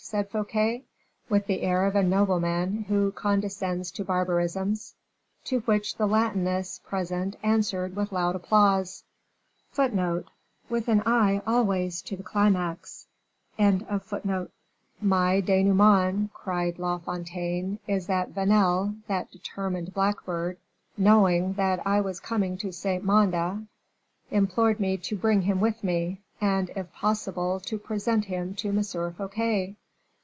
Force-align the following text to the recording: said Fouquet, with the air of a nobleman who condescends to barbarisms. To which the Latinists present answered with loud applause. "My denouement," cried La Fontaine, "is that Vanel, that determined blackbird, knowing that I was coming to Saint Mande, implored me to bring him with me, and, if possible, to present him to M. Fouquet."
said 0.03 0.27
Fouquet, 0.29 0.83
with 1.29 1.45
the 1.47 1.61
air 1.61 1.85
of 1.85 1.95
a 1.95 2.03
nobleman 2.03 2.83
who 2.89 3.09
condescends 3.13 3.91
to 3.91 4.03
barbarisms. 4.03 4.93
To 5.45 5.59
which 5.61 5.95
the 5.95 6.05
Latinists 6.07 6.79
present 6.79 7.37
answered 7.43 7.95
with 7.95 8.11
loud 8.11 8.35
applause. 8.35 9.03
"My 9.77 9.87
denouement," 15.39 16.33
cried 16.33 16.79
La 16.79 16.97
Fontaine, 16.97 17.79
"is 17.87 18.07
that 18.07 18.33
Vanel, 18.35 18.95
that 19.07 19.31
determined 19.31 19.93
blackbird, 19.93 20.57
knowing 20.97 21.53
that 21.53 21.87
I 21.87 22.01
was 22.01 22.19
coming 22.19 22.57
to 22.57 22.73
Saint 22.73 23.05
Mande, 23.05 23.65
implored 24.31 24.77
me 24.79 24.97
to 24.97 25.15
bring 25.15 25.43
him 25.43 25.61
with 25.61 25.81
me, 25.85 26.19
and, 26.41 26.69
if 26.75 26.91
possible, 26.91 27.59
to 27.61 27.77
present 27.79 28.25
him 28.25 28.55
to 28.55 28.69
M. 28.69 28.81
Fouquet." 28.83 29.75